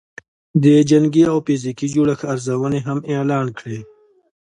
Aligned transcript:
د 0.63 0.65
جنګي 0.89 1.23
او 1.31 1.37
فزیکي 1.45 1.87
جوړښت 1.93 2.23
ارزونې 2.33 2.79
هم 2.87 2.99
اعلان 3.13 3.47
کړې 3.57 3.79